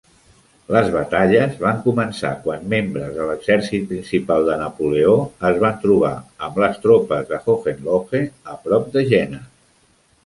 Les 0.75 0.87
batalles 0.93 1.59
van 1.65 1.81
començar 1.87 2.31
quan 2.47 2.63
membres 2.73 3.11
de 3.17 3.27
l'exèrcit 3.31 3.85
principal 3.93 4.47
de 4.49 4.55
Napoleó 4.63 5.13
es 5.51 5.61
van 5.67 5.79
trobar 5.87 6.15
amb 6.49 6.59
les 6.65 6.83
tropes 6.87 7.31
de 7.35 7.43
Hohenlohe 7.47 8.23
a 8.57 8.61
prop 8.67 8.93
de 8.97 9.09
Jena. 9.13 9.47